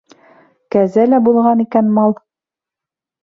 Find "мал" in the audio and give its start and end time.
1.99-2.17